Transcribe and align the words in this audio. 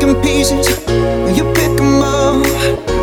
broken 0.00 0.22
pieces, 0.22 0.68
you 1.36 1.44
pick 1.54 1.76
them 1.76 2.02
up. 2.02 2.97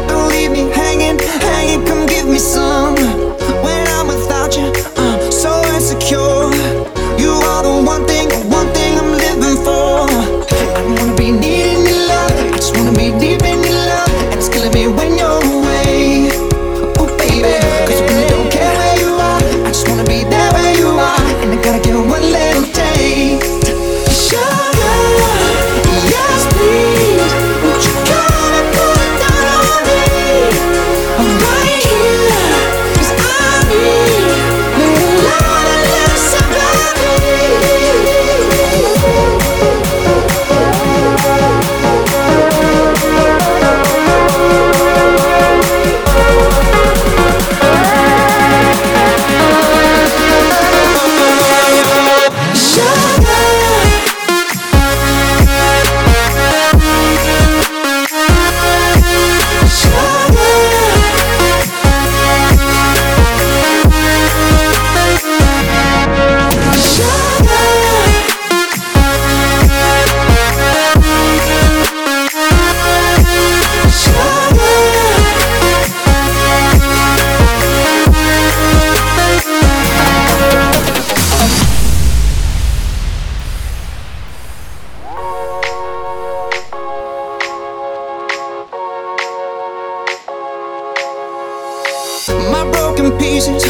pieces 93.26 93.66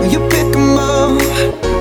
when 0.00 0.10
you 0.10 0.18
pick 0.30 0.50
them 0.52 0.78
up. 0.78 1.73